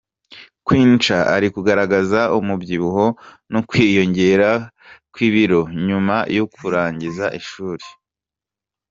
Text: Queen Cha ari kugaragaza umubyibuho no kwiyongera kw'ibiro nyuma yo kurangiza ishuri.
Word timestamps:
Queen 0.65 0.91
Cha 1.05 1.19
ari 1.35 1.47
kugaragaza 1.55 2.21
umubyibuho 2.39 3.05
no 3.51 3.59
kwiyongera 3.69 4.49
kw'ibiro 5.13 5.61
nyuma 5.87 6.15
yo 6.37 6.45
kurangiza 6.53 7.25
ishuri. 7.39 7.85